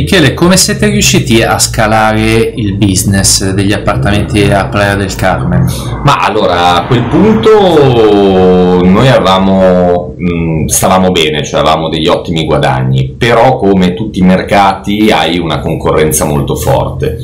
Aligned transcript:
Michele, 0.00 0.32
come 0.32 0.56
siete 0.56 0.86
riusciti 0.86 1.42
a 1.42 1.58
scalare 1.58 2.52
il 2.54 2.74
business 2.76 3.50
degli 3.50 3.72
appartamenti 3.72 4.42
a 4.44 4.68
Playa 4.68 4.94
del 4.94 5.12
Carmen? 5.16 5.66
Ma 6.04 6.18
allora, 6.18 6.76
a 6.76 6.86
quel 6.86 7.02
punto 7.02 8.84
noi 8.84 9.08
avevamo, 9.08 10.14
mh, 10.16 10.66
stavamo 10.66 11.10
bene, 11.10 11.42
cioè 11.44 11.58
avevamo 11.58 11.88
degli 11.88 12.06
ottimi 12.06 12.44
guadagni, 12.44 13.16
però 13.18 13.56
come 13.56 13.94
tutti 13.94 14.20
i 14.20 14.22
mercati 14.22 15.10
hai 15.10 15.36
una 15.40 15.58
concorrenza 15.58 16.24
molto 16.24 16.54
forte. 16.54 17.18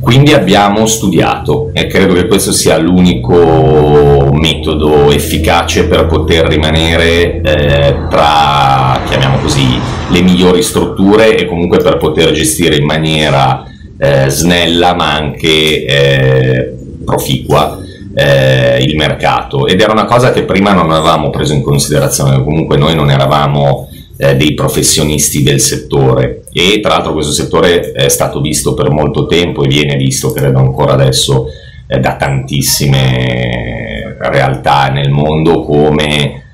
Quindi 0.00 0.32
abbiamo 0.32 0.86
studiato 0.86 1.70
e 1.74 1.86
credo 1.86 2.14
che 2.14 2.26
questo 2.26 2.52
sia 2.52 2.78
l'unico 2.78 4.30
metodo 4.32 5.10
efficace 5.10 5.84
per 5.84 6.06
poter 6.06 6.46
rimanere 6.46 7.42
eh, 7.42 7.96
tra, 8.08 9.02
chiamiamo 9.06 9.38
così, 9.40 9.78
le 10.08 10.22
migliori 10.22 10.62
strutture 10.62 11.36
e 11.36 11.44
comunque 11.44 11.78
per 11.78 11.98
poter 11.98 12.32
gestire 12.32 12.76
in 12.76 12.86
maniera 12.86 13.62
eh, 13.98 14.30
snella 14.30 14.94
ma 14.94 15.12
anche 15.12 15.84
eh, 15.84 16.74
proficua 17.04 17.78
eh, 18.14 18.82
il 18.82 18.96
mercato. 18.96 19.66
Ed 19.66 19.82
era 19.82 19.92
una 19.92 20.06
cosa 20.06 20.32
che 20.32 20.44
prima 20.44 20.72
non 20.72 20.90
avevamo 20.90 21.28
preso 21.28 21.52
in 21.52 21.62
considerazione, 21.62 22.42
comunque 22.42 22.78
noi 22.78 22.94
non 22.94 23.10
eravamo 23.10 23.89
eh, 24.20 24.36
dei 24.36 24.54
professionisti 24.54 25.42
del 25.42 25.60
settore. 25.60 26.44
E 26.52 26.80
tra 26.80 26.94
l'altro 26.94 27.14
questo 27.14 27.32
settore 27.32 27.92
è 27.92 28.08
stato 28.08 28.40
visto 28.40 28.74
per 28.74 28.90
molto 28.90 29.26
tempo 29.26 29.64
e 29.64 29.68
viene 29.68 29.96
visto 29.96 30.30
credo 30.30 30.58
ancora 30.58 30.92
adesso 30.92 31.46
eh, 31.86 31.98
da 31.98 32.16
tantissime 32.16 34.16
realtà 34.18 34.88
nel 34.88 35.10
mondo 35.10 35.62
come 35.62 36.44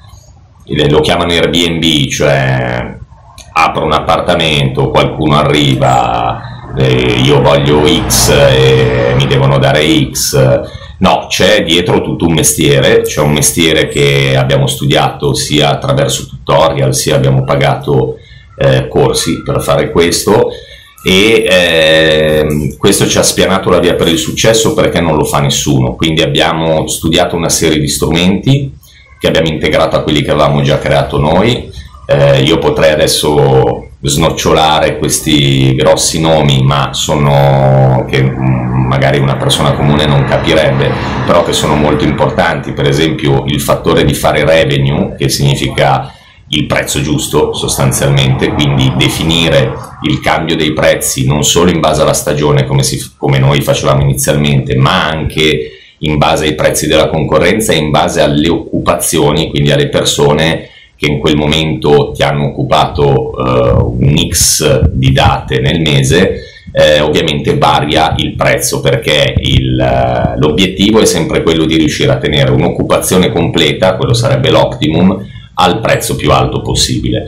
lo 0.89 1.01
chiamano 1.01 1.33
Airbnb, 1.33 2.09
cioè 2.09 2.97
apro 3.53 3.85
un 3.85 3.93
appartamento, 3.93 4.91
qualcuno 4.91 5.37
arriva, 5.37 6.41
eh, 6.77 7.21
io 7.23 7.41
voglio 7.41 7.87
X 7.87 8.31
e 8.31 9.15
mi 9.17 9.27
devono 9.27 9.59
dare 9.59 9.85
X. 10.11 10.61
No, 10.99 11.27
c'è 11.29 11.63
dietro 11.63 12.01
tutto 12.01 12.27
un 12.27 12.35
mestiere, 12.35 13.03
c'è 13.03 13.21
un 13.21 13.33
mestiere 13.33 13.89
che 13.89 14.35
abbiamo 14.37 14.67
studiato 14.67 15.35
sia 15.35 15.71
attraverso 15.71 16.27
tutorial, 16.27 16.95
sia 16.95 17.17
abbiamo 17.17 17.45
pagato 17.45 18.17
eh, 18.59 18.89
corsi 18.89 19.43
per 19.43 19.61
fare 19.63 19.91
questo. 19.91 20.51
E 21.05 21.45
eh, 21.49 22.77
questo 22.79 23.07
ci 23.07 23.19
ha 23.19 23.23
spianato 23.23 23.71
la 23.71 23.79
via 23.79 23.95
per 23.95 24.09
il 24.09 24.19
successo 24.19 24.75
perché 24.75 25.01
non 25.01 25.17
lo 25.17 25.25
fa 25.25 25.39
nessuno, 25.39 25.95
quindi 25.95 26.21
abbiamo 26.21 26.89
studiato 26.89 27.37
una 27.37 27.49
serie 27.49 27.79
di 27.79 27.87
strumenti 27.87 28.77
che 29.21 29.29
abbiamo 29.29 29.47
integrato 29.47 29.95
a 29.95 30.03
quelli 30.03 30.23
che 30.23 30.33
avevamo 30.33 30.63
già 30.63 30.79
creato 30.79 31.21
noi, 31.21 31.71
eh, 32.07 32.43
io 32.43 32.59
potrei 32.59 32.91
adesso 32.93 33.86
snocciolare 34.09 34.99
questi 34.99 35.75
grossi 35.75 36.21
nomi, 36.21 36.63
ma 36.63 36.93
sono 36.93 38.05
che 38.09 38.23
magari 38.23 39.19
una 39.19 39.37
persona 39.37 39.73
comune 39.73 40.07
non 40.07 40.25
capirebbe, 40.25 40.91
però 41.27 41.45
che 41.45 41.53
sono 41.53 41.75
molto 41.75 42.05
importanti, 42.05 42.73
per 42.73 42.87
esempio 42.87 43.45
il 43.47 43.61
fattore 43.61 44.05
di 44.05 44.15
fare 44.15 44.45
revenue, 44.45 45.15
che 45.17 45.29
significa 45.29 46.13
il 46.49 46.67
prezzo 46.67 47.01
giusto 47.01 47.53
sostanzialmente, 47.53 48.53
quindi 48.53 48.93
definire 48.97 49.73
il 50.03 50.21
cambio 50.21 50.55
dei 50.55 50.73
prezzi 50.73 51.27
non 51.27 51.43
solo 51.43 51.71
in 51.71 51.81
base 51.81 52.03
alla 52.03 52.13
stagione 52.13 52.65
come, 52.65 52.85
si, 52.85 53.15
come 53.17 53.39
noi 53.39 53.61
facevamo 53.61 54.03
inizialmente, 54.03 54.77
ma 54.77 55.09
anche 55.09 55.71
in 56.01 56.19
base 56.19 56.45
ai 56.45 56.55
prezzi 56.55 56.87
della 56.87 57.09
concorrenza 57.09 57.73
e 57.73 57.77
in 57.77 57.91
base 57.91 58.21
alle 58.21 58.49
occupazioni, 58.49 59.51
quindi 59.51 59.73
alle 59.73 59.89
persone 59.89 60.71
che 60.97 61.07
in 61.07 61.19
quel 61.19 61.37
momento 61.37 62.13
ti 62.13 62.23
hanno 62.23 62.47
occupato 62.47 63.31
uh, 63.31 63.97
un 63.99 64.29
X 64.29 64.89
di 64.89 65.13
date 65.13 65.61
nel 65.61 65.81
mese, 65.81 66.41
eh, 66.73 67.01
ovviamente 67.01 67.57
varia 67.57 68.15
il 68.17 68.35
prezzo 68.35 68.81
perché 68.81 69.35
il, 69.39 69.79
uh, 69.79 70.39
l'obiettivo 70.39 71.01
è 71.01 71.07
sempre 71.07 71.43
quello 71.43 71.65
di 71.65 71.77
riuscire 71.77 72.13
a 72.13 72.19
tenere 72.19 72.51
un'occupazione 72.51 73.31
completa, 73.31 73.97
quello 73.97 74.15
sarebbe 74.15 74.51
l'optimum, 74.51 75.25
al 75.55 75.81
prezzo 75.81 76.17
più 76.17 76.31
alto 76.33 76.63
possibile. 76.63 77.27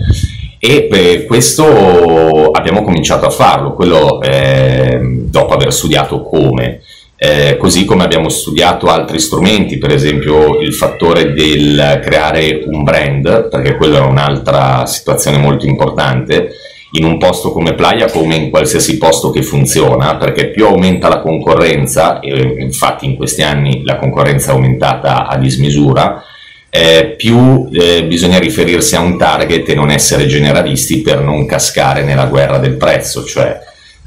E 0.58 0.86
per 0.90 1.24
questo 1.24 2.50
abbiamo 2.50 2.82
cominciato 2.82 3.26
a 3.26 3.30
farlo, 3.30 3.74
quello 3.74 4.20
eh, 4.20 4.98
dopo 5.00 5.54
aver 5.54 5.72
studiato 5.72 6.22
come. 6.22 6.80
Eh, 7.20 7.56
così 7.56 7.84
come 7.84 8.04
abbiamo 8.04 8.28
studiato 8.28 8.86
altri 8.86 9.18
strumenti, 9.18 9.76
per 9.76 9.90
esempio 9.90 10.60
il 10.60 10.72
fattore 10.72 11.32
del 11.32 12.00
creare 12.00 12.62
un 12.64 12.84
brand, 12.84 13.48
perché 13.48 13.74
quella 13.74 13.98
è 13.98 14.06
un'altra 14.06 14.86
situazione 14.86 15.36
molto 15.36 15.66
importante, 15.66 16.50
in 16.92 17.04
un 17.04 17.18
posto 17.18 17.50
come 17.50 17.74
Playa 17.74 18.08
come 18.08 18.36
in 18.36 18.50
qualsiasi 18.50 18.98
posto 18.98 19.30
che 19.30 19.42
funziona, 19.42 20.16
perché 20.16 20.50
più 20.50 20.66
aumenta 20.66 21.08
la 21.08 21.18
concorrenza, 21.18 22.20
e 22.20 22.54
infatti 22.60 23.06
in 23.06 23.16
questi 23.16 23.42
anni 23.42 23.82
la 23.84 23.96
concorrenza 23.96 24.52
è 24.52 24.54
aumentata 24.54 25.26
a 25.26 25.36
dismisura, 25.38 26.22
eh, 26.70 27.14
più 27.16 27.68
eh, 27.72 28.04
bisogna 28.04 28.38
riferirsi 28.38 28.94
a 28.94 29.00
un 29.00 29.18
target 29.18 29.68
e 29.68 29.74
non 29.74 29.90
essere 29.90 30.26
generalisti 30.26 31.00
per 31.00 31.20
non 31.20 31.46
cascare 31.46 32.04
nella 32.04 32.26
guerra 32.26 32.58
del 32.58 32.76
prezzo, 32.76 33.24
cioè 33.24 33.58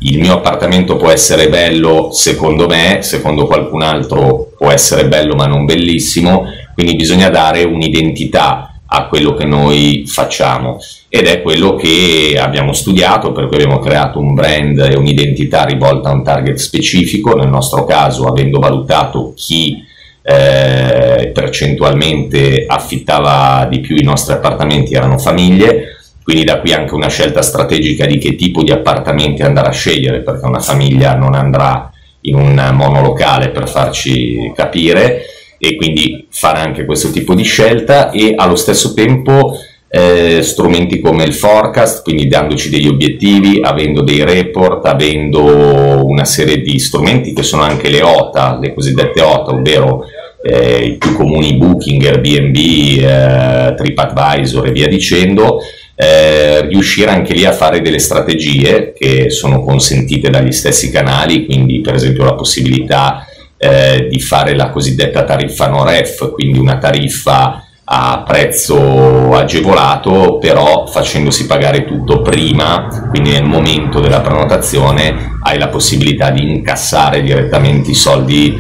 il 0.03 0.19
mio 0.19 0.33
appartamento 0.33 0.95
può 0.95 1.09
essere 1.09 1.49
bello 1.49 2.09
secondo 2.11 2.67
me, 2.67 2.99
secondo 3.01 3.45
qualcun 3.45 3.83
altro 3.83 4.51
può 4.57 4.71
essere 4.71 5.07
bello 5.07 5.35
ma 5.35 5.45
non 5.45 5.65
bellissimo, 5.65 6.45
quindi 6.73 6.95
bisogna 6.95 7.29
dare 7.29 7.63
un'identità 7.63 8.71
a 8.93 9.07
quello 9.07 9.33
che 9.33 9.45
noi 9.45 10.03
facciamo. 10.05 10.79
Ed 11.07 11.27
è 11.27 11.41
quello 11.41 11.75
che 11.75 12.37
abbiamo 12.39 12.73
studiato, 12.73 13.31
per 13.31 13.47
cui 13.47 13.55
abbiamo 13.55 13.79
creato 13.79 14.19
un 14.19 14.33
brand 14.33 14.79
e 14.79 14.95
un'identità 14.95 15.63
rivolta 15.63 16.09
a 16.09 16.13
un 16.13 16.23
target 16.23 16.57
specifico, 16.57 17.35
nel 17.35 17.49
nostro 17.49 17.85
caso 17.85 18.25
avendo 18.27 18.59
valutato 18.59 19.33
chi 19.35 19.83
eh, 20.23 21.31
percentualmente 21.33 22.65
affittava 22.67 23.65
di 23.69 23.79
più 23.79 23.95
i 23.95 24.03
nostri 24.03 24.33
appartamenti 24.33 24.93
erano 24.93 25.17
famiglie, 25.17 25.80
quindi 26.23 26.43
da 26.43 26.59
qui 26.59 26.73
anche 26.73 26.93
una 26.93 27.09
scelta 27.09 27.41
strategica 27.41 28.05
di 28.05 28.17
che 28.17 28.35
tipo 28.35 28.63
di 28.63 28.71
appartamenti 28.71 29.41
andare 29.41 29.69
a 29.69 29.73
scegliere, 29.73 30.21
perché 30.21 30.45
una 30.45 30.59
famiglia 30.59 31.15
non 31.15 31.33
andrà 31.33 31.91
in 32.21 32.35
un 32.35 32.71
monolocale 32.73 33.49
per 33.49 33.67
farci 33.67 34.51
capire 34.55 35.23
e 35.57 35.75
quindi 35.75 36.27
fare 36.29 36.59
anche 36.59 36.85
questo 36.85 37.11
tipo 37.11 37.33
di 37.33 37.43
scelta 37.43 38.11
e 38.11 38.33
allo 38.35 38.55
stesso 38.55 38.93
tempo 38.93 39.55
eh, 39.93 40.41
strumenti 40.41 41.01
come 41.01 41.25
il 41.25 41.33
forecast, 41.33 42.03
quindi 42.03 42.27
dandoci 42.27 42.69
degli 42.69 42.87
obiettivi, 42.87 43.59
avendo 43.61 44.01
dei 44.01 44.23
report, 44.23 44.85
avendo 44.85 46.05
una 46.05 46.23
serie 46.23 46.61
di 46.61 46.79
strumenti 46.79 47.33
che 47.33 47.43
sono 47.43 47.63
anche 47.63 47.89
le 47.89 48.01
OTA, 48.01 48.57
le 48.59 48.73
cosiddette 48.73 49.21
OTA, 49.21 49.51
ovvero 49.51 50.05
eh, 50.41 50.85
i 50.85 50.97
più 50.97 51.13
comuni 51.13 51.57
Booking, 51.57 52.03
Airbnb, 52.05 52.55
eh, 52.55 53.73
TripAdvisor 53.75 54.67
e 54.67 54.71
via 54.71 54.87
dicendo, 54.87 55.59
eh, 55.95 56.61
riuscire 56.67 57.11
anche 57.11 57.33
lì 57.33 57.45
a 57.45 57.51
fare 57.51 57.81
delle 57.81 57.99
strategie 57.99 58.93
che 58.93 59.29
sono 59.29 59.61
consentite 59.63 60.29
dagli 60.29 60.51
stessi 60.51 60.91
canali, 60.91 61.45
quindi 61.45 61.81
per 61.81 61.95
esempio 61.95 62.23
la 62.23 62.33
possibilità 62.33 63.25
eh, 63.57 64.07
di 64.09 64.19
fare 64.19 64.55
la 64.55 64.69
cosiddetta 64.69 65.23
tariffa 65.23 65.67
no-ref, 65.67 66.31
quindi 66.33 66.57
una 66.57 66.77
tariffa 66.77 67.63
a 67.83 68.23
prezzo 68.25 69.33
agevolato, 69.33 70.37
però 70.39 70.87
facendosi 70.87 71.45
pagare 71.45 71.85
tutto 71.85 72.21
prima, 72.21 72.87
quindi 73.09 73.31
nel 73.31 73.43
momento 73.43 73.99
della 73.99 74.21
prenotazione 74.21 75.37
hai 75.43 75.59
la 75.59 75.67
possibilità 75.67 76.31
di 76.31 76.49
incassare 76.49 77.21
direttamente 77.21 77.91
i 77.91 77.95
soldi 77.95 78.57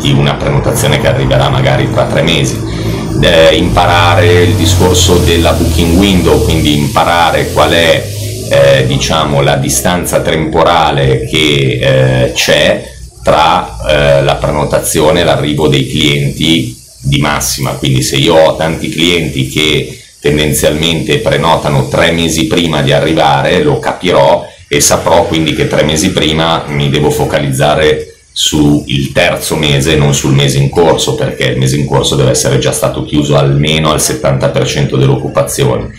di 0.00 0.12
una 0.12 0.34
prenotazione 0.34 1.00
che 1.00 1.06
arriverà 1.06 1.48
magari 1.48 1.90
tra 1.92 2.06
tre 2.06 2.22
mesi 2.22 2.79
eh, 3.22 3.54
imparare 3.56 4.42
il 4.42 4.54
discorso 4.54 5.18
della 5.18 5.52
booking 5.52 5.96
window, 5.96 6.44
quindi 6.44 6.76
imparare 6.76 7.52
qual 7.52 7.72
è 7.72 8.08
eh, 8.50 8.86
diciamo, 8.86 9.42
la 9.42 9.56
distanza 9.56 10.20
temporale 10.20 11.26
che 11.26 11.78
eh, 11.80 12.32
c'è 12.32 12.88
tra 13.22 13.76
eh, 13.88 14.22
la 14.22 14.36
prenotazione 14.36 15.20
e 15.20 15.24
l'arrivo 15.24 15.68
dei 15.68 15.88
clienti 15.88 16.76
di 17.00 17.18
massima, 17.18 17.72
quindi 17.72 18.02
se 18.02 18.16
io 18.16 18.34
ho 18.34 18.56
tanti 18.56 18.88
clienti 18.88 19.48
che 19.48 19.98
tendenzialmente 20.20 21.18
prenotano 21.18 21.88
tre 21.88 22.12
mesi 22.12 22.46
prima 22.46 22.82
di 22.82 22.92
arrivare, 22.92 23.62
lo 23.62 23.78
capirò 23.78 24.46
e 24.68 24.80
saprò 24.80 25.24
quindi 25.26 25.54
che 25.54 25.66
tre 25.66 25.82
mesi 25.82 26.10
prima 26.10 26.64
mi 26.68 26.90
devo 26.90 27.10
focalizzare 27.10 28.09
sul 28.42 29.12
terzo 29.12 29.54
mese, 29.54 29.96
non 29.96 30.14
sul 30.14 30.32
mese 30.32 30.56
in 30.56 30.70
corso, 30.70 31.14
perché 31.14 31.44
il 31.44 31.58
mese 31.58 31.76
in 31.76 31.84
corso 31.84 32.16
deve 32.16 32.30
essere 32.30 32.58
già 32.58 32.72
stato 32.72 33.04
chiuso 33.04 33.36
almeno 33.36 33.90
al 33.90 33.98
70% 33.98 34.96
dell'occupazione. 34.96 35.90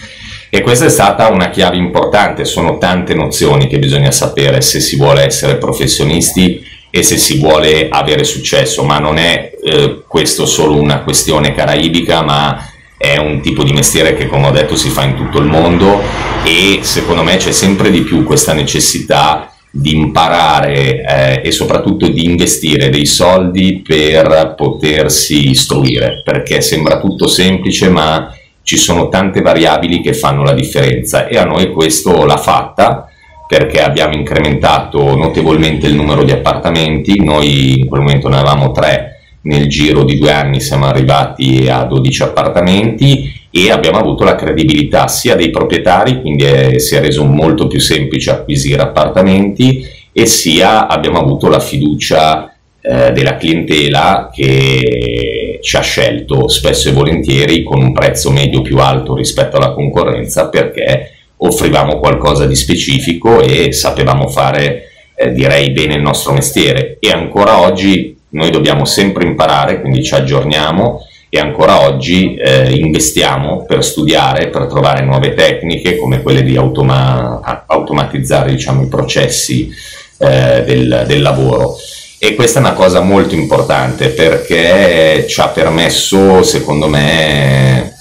E 0.50 0.62
questa 0.62 0.86
è 0.86 0.90
stata 0.90 1.28
una 1.28 1.52
chiave 1.52 1.78
importante, 1.78 2.44
sono 2.44 2.80
tante 2.80 3.14
nozioni 3.14 3.68
che 3.68 3.78
bisogna 3.78 4.10
sapere 4.10 4.62
se 4.62 4.80
si 4.80 4.96
vuole 4.96 5.24
essere 5.24 5.58
professionisti 5.58 6.66
e 6.90 7.04
se 7.04 7.18
si 7.18 7.38
vuole 7.38 7.90
avere 7.90 8.24
successo, 8.24 8.84
ma 8.84 8.98
non 8.98 9.20
è 9.20 9.52
eh, 9.64 10.02
questo 10.08 10.48
solo 10.48 10.82
una 10.82 11.04
questione 11.04 11.54
caraibica, 11.54 12.24
ma 12.24 12.58
è 12.98 13.18
un 13.18 13.40
tipo 13.42 13.64
di 13.64 13.72
mestiere 13.72 14.16
che 14.16 14.26
come 14.26 14.48
ho 14.48 14.52
detto 14.52 14.76
si 14.76 14.90
fa 14.90 15.04
in 15.04 15.16
tutto 15.16 15.38
il 15.38 15.46
mondo 15.46 16.02
e 16.44 16.80
secondo 16.82 17.22
me 17.22 17.38
c'è 17.38 17.52
sempre 17.52 17.92
di 17.92 18.02
più 18.02 18.24
questa 18.24 18.54
necessità 18.54 19.51
di 19.72 19.96
imparare 19.96 21.02
eh, 21.02 21.42
e 21.48 21.52
soprattutto 21.52 22.10
di 22.10 22.26
investire 22.26 22.90
dei 22.90 23.06
soldi 23.06 23.82
per 23.86 24.54
potersi 24.58 25.50
istruire, 25.50 26.22
perché 26.24 26.60
sembra 26.60 27.00
tutto 27.00 27.28
semplice 27.28 27.90
ma 27.90 28.34
ci 28.64 28.78
sono 28.78 29.08
tante 29.08 29.42
variabili 29.42 30.02
che 30.02 30.14
fanno 30.14 30.44
la 30.44 30.54
differenza 30.54 31.28
e 31.28 31.38
a 31.38 31.46
noi 31.46 31.72
questo 31.72 32.26
l'ha 32.26 32.38
fatta 32.38 33.08
perché 33.48 33.82
abbiamo 33.82 34.14
incrementato 34.14 35.16
notevolmente 35.16 35.88
il 35.88 35.96
numero 35.96 36.24
di 36.24 36.32
appartamenti, 36.32 37.22
noi 37.22 37.80
in 37.80 37.88
quel 37.88 38.02
momento 38.02 38.30
ne 38.30 38.38
avevamo 38.38 38.72
tre, 38.72 39.20
nel 39.42 39.68
giro 39.68 40.04
di 40.04 40.18
due 40.18 40.32
anni 40.32 40.62
siamo 40.62 40.86
arrivati 40.86 41.68
a 41.68 41.84
12 41.84 42.24
appartamenti 42.24 43.41
e 43.52 43.70
abbiamo 43.70 43.98
avuto 44.00 44.24
la 44.24 44.36
credibilità 44.36 45.08
sia 45.08 45.36
dei 45.36 45.50
proprietari, 45.50 46.22
quindi 46.22 46.46
è, 46.46 46.80
si 46.80 46.96
è 46.96 47.02
reso 47.02 47.26
molto 47.26 47.68
più 47.68 47.80
semplice 47.80 48.32
acquisire 48.32 48.82
appartamenti 48.82 49.86
e 50.14 50.26
sia 50.26 50.88
abbiamo 50.88 51.20
avuto 51.20 51.50
la 51.50 51.60
fiducia 51.60 52.56
eh, 52.82 53.12
della 53.12 53.36
clientela 53.36 54.30
che 54.34 55.60
ci 55.62 55.76
ha 55.76 55.82
scelto 55.82 56.48
spesso 56.48 56.90
e 56.90 56.94
volentieri 56.94 57.64
con 57.64 57.82
un 57.82 57.94
prezzo 57.94 58.32
medio 58.32 58.62
più 58.62 58.80
alto 58.80 59.16
rispetto 59.16 59.58
alla 59.58 59.74
concorrenza 59.74 60.48
perché 60.48 61.12
offrivamo 61.38 62.00
qualcosa 62.00 62.46
di 62.46 62.56
specifico 62.56 63.42
e 63.42 63.72
sapevamo 63.72 64.28
fare 64.28 64.84
eh, 65.16 65.32
direi 65.32 65.72
bene 65.72 65.96
il 65.96 66.02
nostro 66.02 66.34
mestiere. 66.34 66.98
E 67.00 67.12
ancora 67.12 67.60
oggi 67.60 68.18
noi 68.30 68.50
dobbiamo 68.50 68.86
sempre 68.86 69.26
imparare, 69.26 69.82
quindi 69.82 70.04
ci 70.04 70.14
aggiorniamo 70.14 71.02
e 71.34 71.40
ancora 71.40 71.88
oggi 71.88 72.36
eh, 72.36 72.74
investiamo 72.74 73.64
per 73.64 73.86
studiare, 73.86 74.50
per 74.50 74.66
trovare 74.66 75.02
nuove 75.06 75.34
tecniche 75.34 75.96
come 75.96 76.22
quelle 76.22 76.44
di 76.44 76.58
automa- 76.58 77.64
automatizzare 77.68 78.52
diciamo, 78.52 78.82
i 78.84 78.88
processi 78.90 79.72
eh, 80.18 80.64
del, 80.66 81.06
del 81.08 81.22
lavoro. 81.22 81.78
E 82.20 82.36
questa 82.36 82.60
è 82.60 82.62
una 82.62 82.74
cosa 82.74 83.00
molto 83.00 83.34
importante 83.34 84.10
perché 84.10 85.26
ci 85.26 85.40
ha 85.40 85.48
permesso, 85.48 86.44
secondo 86.44 86.90
me, 86.90 87.96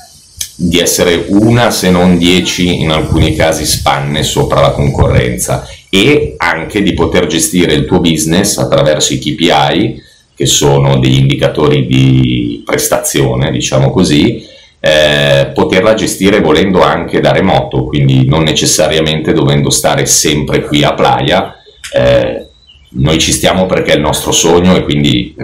di 0.57 0.81
essere 0.81 1.27
una 1.29 1.71
se 1.71 1.89
non 1.89 2.19
dieci 2.19 2.81
in 2.81 2.91
alcuni 2.91 3.37
casi 3.37 3.65
spanne 3.65 4.25
sopra 4.25 4.61
la 4.61 4.73
concorrenza 4.73 5.69
e 5.89 6.35
anche 6.37 6.83
di 6.83 6.95
poter 6.95 7.27
gestire 7.27 7.75
il 7.75 7.87
tuo 7.87 8.01
business 8.01 8.59
attraverso 8.59 9.15
i 9.15 9.19
KPI 9.21 10.09
che 10.41 10.47
sono 10.47 10.97
degli 10.97 11.19
indicatori 11.19 11.85
di 11.85 12.63
prestazione, 12.65 13.51
diciamo 13.51 13.91
così, 13.91 14.43
eh, 14.81 15.51
poterla 15.53 15.93
gestire 15.93 16.41
volendo 16.41 16.81
anche 16.81 17.21
da 17.21 17.31
remoto, 17.31 17.85
quindi 17.85 18.27
non 18.27 18.45
necessariamente 18.45 19.35
dovendo 19.35 19.69
stare 19.69 20.07
sempre 20.07 20.63
qui 20.63 20.83
a 20.83 20.95
Playa. 20.95 21.57
Eh, 21.95 22.47
noi 22.93 23.19
ci 23.19 23.33
stiamo 23.33 23.67
perché 23.67 23.93
è 23.93 23.97
il 23.97 24.01
nostro 24.01 24.33
sogno 24.33 24.75
e 24.77 24.83
quindi 24.83 25.35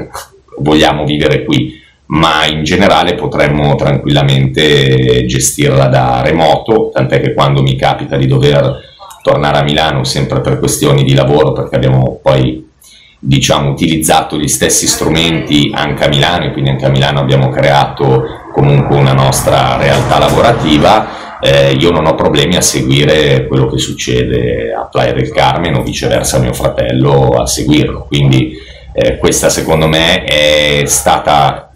vogliamo 0.60 1.04
vivere 1.04 1.44
qui, 1.44 1.74
ma 2.06 2.46
in 2.46 2.64
generale 2.64 3.16
potremmo 3.16 3.74
tranquillamente 3.74 5.26
gestirla 5.26 5.88
da 5.88 6.22
remoto, 6.22 6.88
tant'è 6.90 7.20
che 7.20 7.34
quando 7.34 7.60
mi 7.60 7.76
capita 7.76 8.16
di 8.16 8.26
dover 8.26 8.94
tornare 9.22 9.58
a 9.58 9.62
Milano 9.62 10.04
sempre 10.04 10.40
per 10.40 10.58
questioni 10.58 11.04
di 11.04 11.12
lavoro, 11.12 11.52
perché 11.52 11.76
abbiamo 11.76 12.18
poi 12.22 12.65
diciamo, 13.26 13.70
utilizzato 13.70 14.38
gli 14.38 14.46
stessi 14.46 14.86
strumenti 14.86 15.72
anche 15.74 16.04
a 16.04 16.08
Milano 16.08 16.44
e 16.44 16.52
quindi 16.52 16.70
anche 16.70 16.86
a 16.86 16.90
Milano 16.90 17.18
abbiamo 17.18 17.48
creato 17.48 18.22
comunque 18.52 18.96
una 18.96 19.14
nostra 19.14 19.76
realtà 19.76 20.20
lavorativa, 20.20 21.40
eh, 21.40 21.72
io 21.72 21.90
non 21.90 22.06
ho 22.06 22.14
problemi 22.14 22.54
a 22.54 22.60
seguire 22.60 23.48
quello 23.48 23.66
che 23.66 23.78
succede 23.78 24.72
a 24.72 24.82
Playa 24.84 25.12
del 25.12 25.30
Carmen 25.32 25.74
o 25.74 25.82
viceversa 25.82 26.38
mio 26.38 26.52
fratello 26.52 27.30
a 27.30 27.46
seguirlo, 27.46 28.06
quindi 28.06 28.54
eh, 28.92 29.18
questa 29.18 29.48
secondo 29.48 29.88
me 29.88 30.22
è 30.22 30.84
stata, 30.86 31.72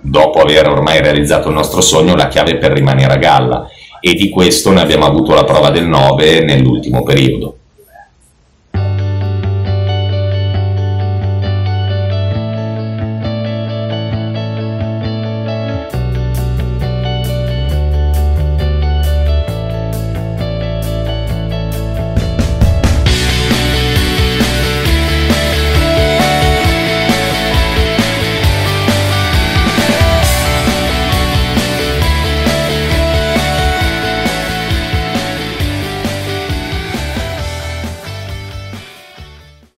dopo 0.00 0.40
aver 0.40 0.68
ormai 0.68 1.00
realizzato 1.00 1.48
il 1.48 1.54
nostro 1.54 1.80
sogno, 1.80 2.16
la 2.16 2.28
chiave 2.28 2.56
per 2.56 2.72
rimanere 2.72 3.12
a 3.12 3.16
galla. 3.16 3.68
E 4.02 4.14
di 4.14 4.30
questo 4.30 4.70
ne 4.72 4.80
abbiamo 4.80 5.04
avuto 5.04 5.34
la 5.34 5.44
prova 5.44 5.68
del 5.68 5.86
9 5.86 6.42
nell'ultimo 6.42 7.02
periodo. 7.02 7.59